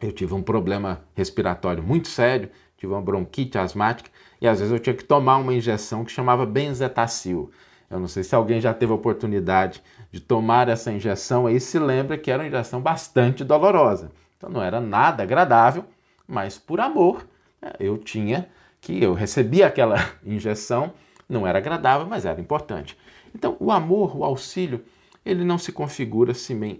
eu 0.00 0.12
tive 0.12 0.34
um 0.34 0.42
problema 0.42 1.04
respiratório 1.14 1.82
muito 1.82 2.08
sério, 2.08 2.50
tive 2.76 2.92
uma 2.92 3.02
bronquite 3.02 3.58
asmática 3.58 4.10
e 4.40 4.46
às 4.46 4.58
vezes 4.58 4.72
eu 4.72 4.78
tinha 4.78 4.94
que 4.94 5.04
tomar 5.04 5.36
uma 5.38 5.54
injeção 5.54 6.04
que 6.04 6.12
chamava 6.12 6.46
benzetacil. 6.46 7.50
Eu 7.94 8.00
não 8.00 8.08
sei 8.08 8.24
se 8.24 8.34
alguém 8.34 8.60
já 8.60 8.74
teve 8.74 8.90
a 8.90 8.96
oportunidade 8.96 9.80
de 10.10 10.18
tomar 10.18 10.68
essa 10.68 10.90
injeção 10.90 11.46
aí, 11.46 11.60
se 11.60 11.78
lembra 11.78 12.18
que 12.18 12.28
era 12.28 12.42
uma 12.42 12.48
injeção 12.48 12.80
bastante 12.80 13.44
dolorosa. 13.44 14.10
Então 14.36 14.50
não 14.50 14.60
era 14.60 14.80
nada 14.80 15.22
agradável, 15.22 15.84
mas 16.26 16.58
por 16.58 16.80
amor 16.80 17.24
né, 17.62 17.70
eu 17.78 17.96
tinha 17.96 18.48
que 18.80 19.00
eu 19.00 19.14
recebia 19.14 19.68
aquela 19.68 20.10
injeção, 20.26 20.92
não 21.28 21.46
era 21.46 21.58
agradável, 21.58 22.04
mas 22.04 22.24
era 22.24 22.40
importante. 22.40 22.98
Então 23.32 23.56
o 23.60 23.70
amor, 23.70 24.16
o 24.16 24.24
auxílio, 24.24 24.84
ele 25.24 25.44
não 25.44 25.56
se 25.56 25.70
configura 25.70 26.32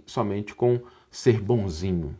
somente 0.05 0.53
com 0.53 0.81
ser 1.09 1.39
bonzinho. 1.39 2.13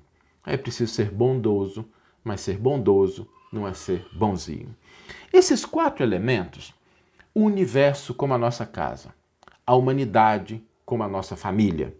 É 0.45 0.55
preciso 0.55 0.93
ser 0.93 1.11
bondoso, 1.11 1.85
mas 2.23 2.39
ser 2.39 2.57
bondoso 2.57 3.27
não 3.51 3.67
é 3.67 3.73
ser 3.73 4.07
bonzinho. 4.13 4.73
Esses 5.33 5.65
quatro 5.65 6.01
elementos, 6.01 6.73
universo 7.35 8.13
como 8.13 8.33
a 8.33 8.37
nossa 8.37 8.65
casa, 8.65 9.13
a 9.67 9.75
humanidade 9.75 10.63
como 10.85 11.03
a 11.03 11.07
nossa 11.07 11.35
família, 11.35 11.93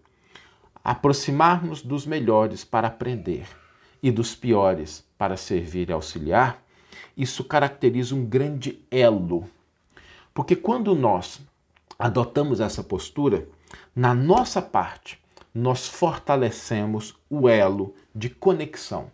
aproximar-nos 0.82 1.82
dos 1.82 2.06
melhores 2.06 2.64
para 2.64 2.88
aprender 2.88 3.46
e 4.02 4.10
dos 4.10 4.34
piores 4.34 5.04
para 5.18 5.36
servir 5.36 5.90
e 5.90 5.92
auxiliar, 5.92 6.62
isso 7.14 7.44
caracteriza 7.44 8.14
um 8.14 8.24
grande 8.24 8.82
elo. 8.90 9.48
Porque 10.32 10.56
quando 10.56 10.94
nós 10.94 11.40
adotamos 11.98 12.60
essa 12.60 12.82
postura, 12.82 13.46
na 13.94 14.14
nossa 14.14 14.62
parte, 14.62 15.18
nós 15.54 15.86
fortalecemos 15.88 17.14
o 17.28 17.48
elo 17.48 17.94
de 18.14 18.30
conexão 18.30 19.10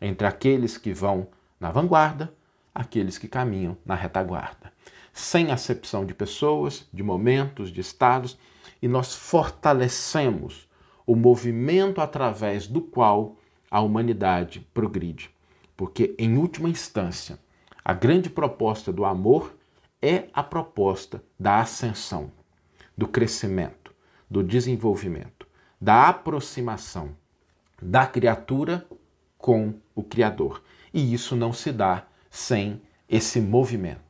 entre 0.00 0.26
aqueles 0.26 0.76
que 0.76 0.92
vão 0.92 1.28
na 1.58 1.70
vanguarda, 1.70 2.32
aqueles 2.74 3.16
que 3.16 3.28
caminham 3.28 3.76
na 3.86 3.94
retaguarda. 3.94 4.73
Sem 5.14 5.50
acepção 5.50 6.04
de 6.04 6.12
pessoas, 6.12 6.86
de 6.92 7.02
momentos, 7.02 7.70
de 7.70 7.80
estados, 7.80 8.36
e 8.82 8.86
nós 8.86 9.14
fortalecemos 9.14 10.68
o 11.06 11.16
movimento 11.16 12.02
através 12.02 12.66
do 12.66 12.82
qual 12.82 13.36
a 13.70 13.80
humanidade 13.80 14.66
progride. 14.74 15.30
Porque, 15.74 16.14
em 16.18 16.36
última 16.36 16.68
instância, 16.68 17.38
a 17.82 17.94
grande 17.94 18.28
proposta 18.28 18.92
do 18.92 19.06
amor 19.06 19.56
é 20.02 20.24
a 20.34 20.42
proposta 20.42 21.24
da 21.38 21.60
ascensão, 21.60 22.30
do 22.94 23.08
crescimento, 23.08 23.94
do 24.28 24.42
desenvolvimento, 24.42 25.46
da 25.80 26.08
aproximação 26.08 27.16
da 27.80 28.06
criatura 28.06 28.86
com 29.36 29.74
o 29.94 30.02
Criador. 30.02 30.62
E 30.92 31.12
isso 31.12 31.36
não 31.36 31.52
se 31.52 31.70
dá 31.70 32.06
sem 32.30 32.80
esse 33.08 33.40
movimento. 33.40 34.03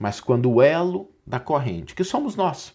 Mas 0.00 0.18
quando 0.18 0.50
o 0.50 0.62
elo 0.62 1.10
da 1.26 1.38
corrente, 1.38 1.94
que 1.94 2.02
somos 2.02 2.34
nós, 2.34 2.74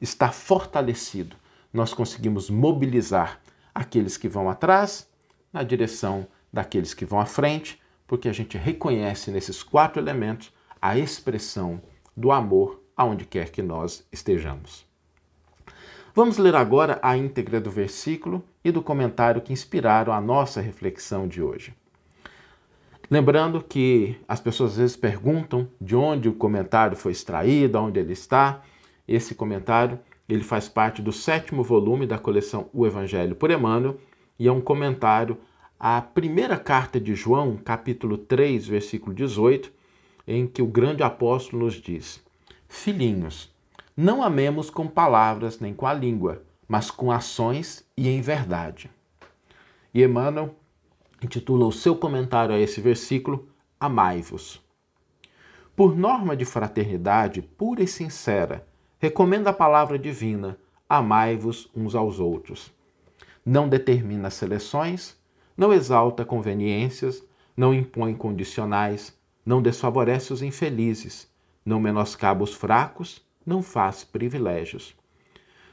está 0.00 0.32
fortalecido, 0.32 1.36
nós 1.70 1.92
conseguimos 1.92 2.48
mobilizar 2.48 3.42
aqueles 3.74 4.16
que 4.16 4.26
vão 4.26 4.48
atrás 4.48 5.06
na 5.52 5.62
direção 5.62 6.26
daqueles 6.50 6.94
que 6.94 7.04
vão 7.04 7.20
à 7.20 7.26
frente, 7.26 7.78
porque 8.06 8.26
a 8.26 8.32
gente 8.32 8.56
reconhece 8.56 9.30
nesses 9.30 9.62
quatro 9.62 10.00
elementos 10.00 10.50
a 10.80 10.96
expressão 10.96 11.82
do 12.16 12.32
amor 12.32 12.82
aonde 12.96 13.26
quer 13.26 13.50
que 13.50 13.60
nós 13.60 14.06
estejamos. 14.10 14.86
Vamos 16.14 16.38
ler 16.38 16.54
agora 16.54 16.98
a 17.02 17.18
íntegra 17.18 17.60
do 17.60 17.70
versículo 17.70 18.42
e 18.64 18.70
do 18.70 18.80
comentário 18.80 19.42
que 19.42 19.52
inspiraram 19.52 20.10
a 20.10 20.22
nossa 20.22 20.62
reflexão 20.62 21.28
de 21.28 21.42
hoje. 21.42 21.74
Lembrando 23.10 23.62
que 23.62 24.16
as 24.26 24.40
pessoas 24.40 24.72
às 24.72 24.76
vezes 24.78 24.96
perguntam 24.96 25.68
de 25.80 25.94
onde 25.94 26.28
o 26.28 26.34
comentário 26.34 26.96
foi 26.96 27.12
extraído, 27.12 27.78
onde 27.78 28.00
ele 28.00 28.12
está. 28.12 28.62
Esse 29.06 29.34
comentário 29.34 29.98
ele 30.28 30.42
faz 30.42 30.68
parte 30.68 31.02
do 31.02 31.12
sétimo 31.12 31.62
volume 31.62 32.06
da 32.06 32.18
coleção 32.18 32.70
O 32.72 32.86
Evangelho 32.86 33.34
por 33.34 33.50
Emmanuel 33.50 33.98
e 34.38 34.48
é 34.48 34.52
um 34.52 34.60
comentário 34.60 35.36
à 35.78 36.00
primeira 36.00 36.56
carta 36.56 36.98
de 36.98 37.14
João, 37.14 37.56
capítulo 37.56 38.16
3, 38.16 38.66
versículo 38.66 39.14
18, 39.14 39.70
em 40.26 40.46
que 40.46 40.62
o 40.62 40.66
grande 40.66 41.02
apóstolo 41.02 41.64
nos 41.64 41.74
diz: 41.74 42.22
Filhinhos, 42.66 43.52
não 43.94 44.22
amemos 44.22 44.70
com 44.70 44.88
palavras 44.88 45.60
nem 45.60 45.74
com 45.74 45.86
a 45.86 45.92
língua, 45.92 46.42
mas 46.66 46.90
com 46.90 47.12
ações 47.12 47.86
e 47.96 48.08
em 48.08 48.22
verdade. 48.22 48.90
E 49.92 50.02
Emmanuel 50.02 50.54
intitula 51.24 51.66
o 51.66 51.72
seu 51.72 51.96
comentário 51.96 52.54
a 52.54 52.58
esse 52.58 52.80
versículo 52.80 53.48
Amai-vos. 53.80 54.62
Por 55.74 55.96
norma 55.96 56.36
de 56.36 56.44
fraternidade 56.44 57.42
pura 57.42 57.82
e 57.82 57.88
sincera, 57.88 58.66
recomenda 58.98 59.50
a 59.50 59.52
palavra 59.52 59.98
divina: 59.98 60.56
amai-vos 60.88 61.70
uns 61.74 61.94
aos 61.94 62.20
outros. 62.20 62.72
Não 63.44 63.68
determina 63.68 64.30
seleções, 64.30 65.16
não 65.56 65.72
exalta 65.72 66.24
conveniências, 66.24 67.22
não 67.56 67.74
impõe 67.74 68.14
condicionais, 68.14 69.16
não 69.44 69.60
desfavorece 69.60 70.32
os 70.32 70.42
infelizes, 70.42 71.28
não 71.64 71.80
menoscaba 71.80 72.44
os 72.44 72.54
fracos, 72.54 73.22
não 73.44 73.62
faz 73.62 74.04
privilégios. 74.04 74.94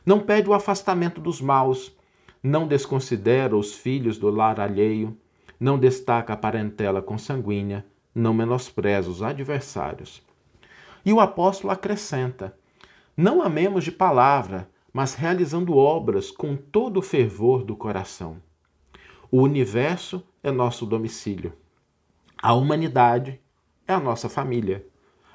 Não 0.05 0.19
pede 0.19 0.49
o 0.49 0.53
afastamento 0.53 1.21
dos 1.21 1.39
maus, 1.39 1.95
não 2.41 2.67
desconsidera 2.67 3.55
os 3.55 3.75
filhos 3.75 4.17
do 4.17 4.29
lar 4.29 4.59
alheio, 4.59 5.15
não 5.61 5.77
destaca 5.77 6.33
a 6.33 6.35
parentela 6.37 7.03
consanguínea, 7.03 7.85
não 8.15 8.33
menospreza 8.33 9.11
os 9.11 9.21
adversários. 9.21 10.23
E 11.05 11.13
o 11.13 11.19
apóstolo 11.19 11.71
acrescenta: 11.71 12.57
Não 13.15 13.43
amemos 13.43 13.83
de 13.83 13.91
palavra, 13.91 14.67
mas 14.91 15.13
realizando 15.13 15.77
obras 15.77 16.31
com 16.31 16.55
todo 16.55 16.97
o 16.97 17.01
fervor 17.03 17.63
do 17.63 17.75
coração. 17.75 18.37
O 19.29 19.43
universo 19.43 20.23
é 20.41 20.49
nosso 20.49 20.83
domicílio. 20.83 21.53
A 22.41 22.55
humanidade 22.55 23.39
é 23.87 23.93
a 23.93 23.99
nossa 23.99 24.27
família. 24.27 24.83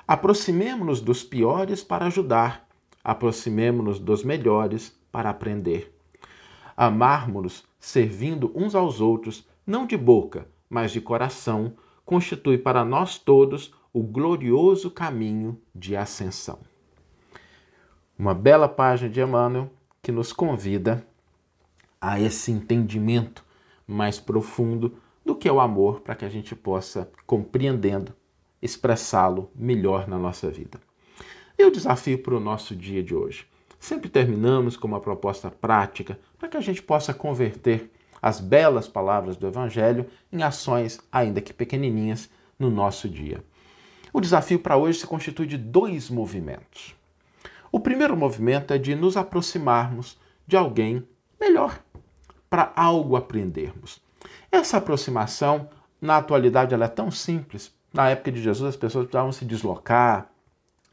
Aproximemo-nos 0.09 1.00
dos 1.00 1.23
piores 1.23 1.85
para 1.85 2.06
ajudar, 2.06 2.66
aproximemo-nos 3.02 4.00
dos 4.00 4.25
melhores 4.25 4.99
para 5.12 5.30
aprender. 5.30 5.97
Amarmos-nos 6.76 7.64
servindo 7.78 8.50
uns 8.56 8.75
aos 8.75 9.00
outros 9.00 9.47
não 9.66 9.87
de 9.87 9.96
boca, 9.96 10.46
mas 10.70 10.92
de 10.92 11.00
coração, 11.00 11.75
constitui 12.04 12.56
para 12.56 12.85
nós 12.85 13.18
todos 13.18 13.75
o 13.92 14.02
glorioso 14.02 14.90
caminho 14.90 15.61
de 15.75 15.96
ascensão. 15.96 16.58
Uma 18.18 18.35
bela 18.35 18.68
página 18.68 19.11
de 19.11 19.20
Emmanuel 19.20 19.70
que 20.00 20.12
nos 20.12 20.32
convida 20.32 21.06
a 22.00 22.20
esse 22.20 22.52
entendimento 22.52 23.44
mais 23.87 24.20
profundo 24.20 24.96
do 25.25 25.35
que 25.35 25.49
é 25.49 25.52
o 25.52 25.61
amor, 25.61 26.00
para 26.00 26.14
que 26.14 26.25
a 26.25 26.28
gente 26.28 26.54
possa, 26.54 27.11
compreendendo, 27.26 28.14
expressá-lo 28.62 29.50
melhor 29.54 30.06
na 30.06 30.18
nossa 30.18 30.50
vida. 30.50 30.80
E 31.58 31.64
o 31.64 31.70
desafio 31.70 32.23
para 32.23 32.37
o 32.37 32.40
nosso 32.40 32.76
dia 32.76 33.02
de 33.02 33.14
hoje. 33.14 33.46
Sempre 33.80 34.08
terminamos 34.08 34.76
com 34.76 34.87
uma 34.87 35.00
proposta 35.00 35.50
prática 35.50 36.18
para 36.38 36.49
que 36.49 36.56
a 36.56 36.61
gente 36.61 36.82
possa 36.82 37.12
converter 37.12 37.90
as 38.26 38.40
belas 38.40 38.88
palavras 38.88 39.37
do 39.37 39.47
Evangelho 39.47 40.04
em 40.33 40.42
ações, 40.42 40.99
ainda 41.12 41.40
que 41.40 41.52
pequenininhas, 41.52 42.28
no 42.59 42.68
nosso 42.68 43.09
dia. 43.09 43.40
O 44.12 44.21
desafio 44.21 44.59
para 44.59 44.76
hoje 44.76 44.99
se 44.99 45.06
constitui 45.06 45.47
de 45.47 45.56
dois 45.56 46.11
movimentos. 46.11 46.92
O 47.71 47.78
primeiro 47.78 48.16
movimento 48.16 48.75
é 48.75 48.78
de 48.78 48.97
nos 48.97 49.16
aproximarmos 49.16 50.18
de 50.45 50.56
alguém 50.56 51.06
melhor, 51.40 51.78
para 52.50 52.73
algo 52.75 53.14
aprendermos. 53.14 54.02
Essa 54.50 54.78
aproximação, 54.78 55.68
na 56.00 56.16
atualidade, 56.16 56.75
ela 56.75 56.87
é 56.87 56.88
tão 56.88 57.12
simples. 57.12 57.73
Na 57.95 58.11
época 58.11 58.33
de 58.33 58.42
Jesus, 58.42 58.71
as 58.71 58.76
pessoas 58.76 59.04
precisavam 59.04 59.30
se 59.30 59.45
deslocar 59.45 60.28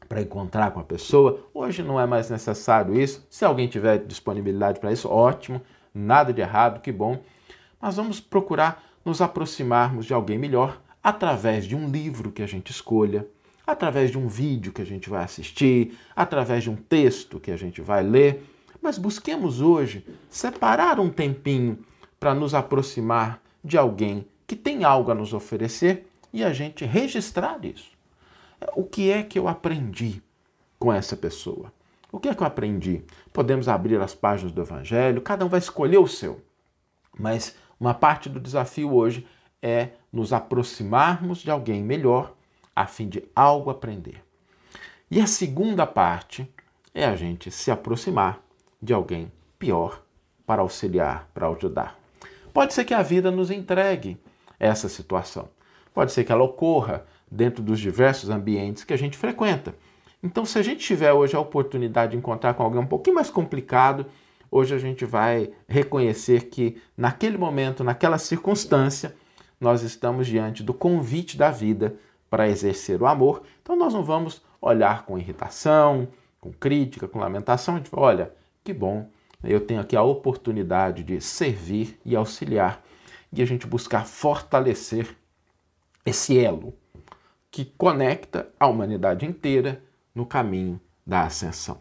para 0.08 0.22
encontrar 0.22 0.70
com 0.70 0.78
a 0.78 0.84
pessoa. 0.84 1.40
Hoje 1.52 1.82
não 1.82 2.00
é 2.00 2.06
mais 2.06 2.30
necessário 2.30 2.94
isso. 2.94 3.26
Se 3.28 3.44
alguém 3.44 3.66
tiver 3.66 3.98
disponibilidade 3.98 4.78
para 4.78 4.92
isso, 4.92 5.08
ótimo, 5.08 5.60
nada 5.94 6.32
de 6.32 6.40
errado, 6.40 6.80
que 6.80 6.90
bom. 6.90 7.22
Mas 7.80 7.96
vamos 7.96 8.20
procurar 8.20 8.82
nos 9.04 9.20
aproximarmos 9.20 10.06
de 10.06 10.14
alguém 10.14 10.38
melhor 10.38 10.80
através 11.02 11.66
de 11.66 11.76
um 11.76 11.88
livro 11.88 12.32
que 12.32 12.42
a 12.42 12.46
gente 12.46 12.70
escolha, 12.70 13.26
através 13.66 14.10
de 14.10 14.18
um 14.18 14.26
vídeo 14.26 14.72
que 14.72 14.82
a 14.82 14.86
gente 14.86 15.08
vai 15.08 15.22
assistir, 15.22 15.98
através 16.16 16.62
de 16.62 16.70
um 16.70 16.76
texto 16.76 17.38
que 17.38 17.50
a 17.50 17.56
gente 17.56 17.80
vai 17.80 18.02
ler. 18.02 18.44
Mas 18.82 18.98
busquemos 18.98 19.60
hoje 19.60 20.04
separar 20.28 20.98
um 20.98 21.10
tempinho 21.10 21.78
para 22.18 22.34
nos 22.34 22.54
aproximar 22.54 23.40
de 23.62 23.78
alguém 23.78 24.26
que 24.46 24.56
tem 24.56 24.84
algo 24.84 25.10
a 25.10 25.14
nos 25.14 25.32
oferecer 25.32 26.06
e 26.32 26.42
a 26.42 26.52
gente 26.52 26.84
registrar 26.84 27.64
isso. 27.64 27.90
O 28.74 28.84
que 28.84 29.10
é 29.10 29.22
que 29.22 29.38
eu 29.38 29.46
aprendi 29.46 30.22
com 30.78 30.92
essa 30.92 31.16
pessoa? 31.16 31.72
O 32.14 32.20
que 32.20 32.28
é 32.28 32.34
que 32.34 32.44
eu 32.44 32.46
aprendi? 32.46 33.02
Podemos 33.32 33.66
abrir 33.66 34.00
as 34.00 34.14
páginas 34.14 34.52
do 34.52 34.62
Evangelho, 34.62 35.20
cada 35.20 35.44
um 35.44 35.48
vai 35.48 35.58
escolher 35.58 35.98
o 35.98 36.06
seu. 36.06 36.40
Mas 37.18 37.56
uma 37.78 37.92
parte 37.92 38.28
do 38.28 38.38
desafio 38.38 38.94
hoje 38.94 39.26
é 39.60 39.88
nos 40.12 40.32
aproximarmos 40.32 41.38
de 41.38 41.50
alguém 41.50 41.82
melhor 41.82 42.32
a 42.74 42.86
fim 42.86 43.08
de 43.08 43.24
algo 43.34 43.68
aprender. 43.68 44.22
E 45.10 45.20
a 45.20 45.26
segunda 45.26 45.88
parte 45.88 46.48
é 46.94 47.04
a 47.04 47.16
gente 47.16 47.50
se 47.50 47.72
aproximar 47.72 48.40
de 48.80 48.94
alguém 48.94 49.32
pior 49.58 50.00
para 50.46 50.62
auxiliar, 50.62 51.28
para 51.34 51.48
ajudar. 51.48 51.98
Pode 52.52 52.74
ser 52.74 52.84
que 52.84 52.94
a 52.94 53.02
vida 53.02 53.28
nos 53.28 53.50
entregue 53.50 54.16
essa 54.60 54.88
situação. 54.88 55.48
Pode 55.92 56.12
ser 56.12 56.22
que 56.22 56.30
ela 56.30 56.44
ocorra 56.44 57.04
dentro 57.28 57.60
dos 57.60 57.80
diversos 57.80 58.30
ambientes 58.30 58.84
que 58.84 58.94
a 58.94 58.98
gente 58.98 59.16
frequenta. 59.16 59.74
Então, 60.24 60.46
se 60.46 60.58
a 60.58 60.62
gente 60.62 60.82
tiver 60.82 61.12
hoje 61.12 61.36
a 61.36 61.40
oportunidade 61.40 62.12
de 62.12 62.16
encontrar 62.16 62.54
com 62.54 62.62
alguém 62.62 62.80
um 62.80 62.86
pouquinho 62.86 63.16
mais 63.16 63.28
complicado, 63.28 64.06
hoje 64.50 64.74
a 64.74 64.78
gente 64.78 65.04
vai 65.04 65.50
reconhecer 65.68 66.46
que 66.48 66.80
naquele 66.96 67.36
momento, 67.36 67.84
naquela 67.84 68.16
circunstância, 68.16 69.14
nós 69.60 69.82
estamos 69.82 70.26
diante 70.26 70.62
do 70.62 70.72
convite 70.72 71.36
da 71.36 71.50
vida 71.50 71.96
para 72.30 72.48
exercer 72.48 73.02
o 73.02 73.06
amor. 73.06 73.42
Então, 73.60 73.76
nós 73.76 73.92
não 73.92 74.02
vamos 74.02 74.42
olhar 74.62 75.04
com 75.04 75.18
irritação, 75.18 76.08
com 76.40 76.50
crítica, 76.50 77.06
com 77.06 77.18
lamentação. 77.18 77.74
A 77.74 77.78
gente 77.78 77.90
fala, 77.90 78.06
olha, 78.06 78.32
que 78.64 78.72
bom, 78.72 79.06
eu 79.42 79.60
tenho 79.60 79.82
aqui 79.82 79.94
a 79.94 80.02
oportunidade 80.02 81.02
de 81.02 81.20
servir 81.20 82.00
e 82.02 82.16
auxiliar 82.16 82.82
e 83.30 83.42
a 83.42 83.44
gente 83.44 83.66
buscar 83.66 84.06
fortalecer 84.06 85.14
esse 86.06 86.38
elo 86.38 86.72
que 87.50 87.66
conecta 87.66 88.48
a 88.58 88.66
humanidade 88.66 89.26
inteira 89.26 89.82
no 90.14 90.24
caminho 90.24 90.80
da 91.06 91.22
ascensão. 91.22 91.78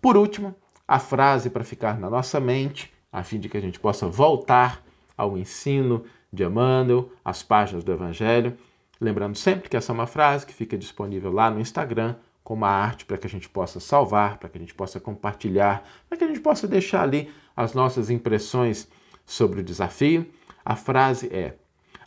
Por 0.00 0.16
último, 0.16 0.54
a 0.86 0.98
frase 0.98 1.50
para 1.50 1.64
ficar 1.64 1.98
na 1.98 2.10
nossa 2.10 2.40
mente, 2.40 2.92
a 3.12 3.22
fim 3.22 3.38
de 3.38 3.48
que 3.48 3.56
a 3.56 3.60
gente 3.60 3.80
possa 3.80 4.06
voltar 4.06 4.82
ao 5.16 5.38
ensino 5.38 6.04
de 6.32 6.44
Emmanuel, 6.44 7.10
às 7.24 7.42
páginas 7.42 7.84
do 7.84 7.92
Evangelho. 7.92 8.56
Lembrando 9.00 9.36
sempre 9.36 9.68
que 9.68 9.76
essa 9.76 9.92
é 9.92 9.94
uma 9.94 10.06
frase 10.06 10.44
que 10.44 10.52
fica 10.52 10.76
disponível 10.76 11.32
lá 11.32 11.50
no 11.50 11.60
Instagram, 11.60 12.16
com 12.42 12.54
uma 12.54 12.68
arte 12.68 13.06
para 13.06 13.16
que 13.16 13.26
a 13.26 13.30
gente 13.30 13.48
possa 13.48 13.80
salvar, 13.80 14.36
para 14.36 14.48
que 14.48 14.58
a 14.58 14.60
gente 14.60 14.74
possa 14.74 15.00
compartilhar, 15.00 15.82
para 16.08 16.18
que 16.18 16.24
a 16.24 16.26
gente 16.26 16.40
possa 16.40 16.68
deixar 16.68 17.02
ali 17.02 17.32
as 17.56 17.72
nossas 17.72 18.10
impressões 18.10 18.88
sobre 19.24 19.60
o 19.60 19.64
desafio. 19.64 20.26
A 20.62 20.76
frase 20.76 21.28
é: 21.32 21.56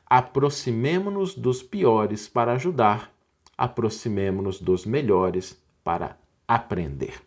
aproximemo-nos 0.05 1.33
dos 1.33 1.63
piores 1.63 2.27
para 2.27 2.53
ajudar, 2.53 3.11
aproximemo-nos 3.57 4.59
dos 4.59 4.85
melhores 4.85 5.57
para 5.83 6.17
aprender. 6.47 7.21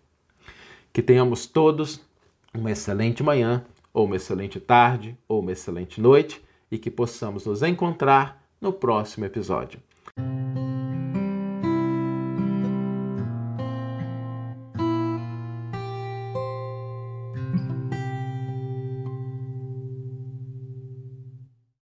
Que 0.93 1.03
tenhamos 1.03 1.47
todos 1.47 2.01
uma 2.55 2.71
excelente 2.71 3.23
manhã, 3.23 3.64
ou 3.93 4.07
uma 4.07 4.16
excelente 4.16 4.61
tarde, 4.61 5.16
ou 5.27 5.40
uma 5.40 5.53
excelente 5.53 6.01
noite 6.01 6.43
e 6.71 6.79
que 6.79 6.90
possamos 6.90 7.47
nos 7.47 7.62
encontrar 7.62 8.45
no 8.61 8.73
próximo 8.73 9.25
episódio. 9.25 9.81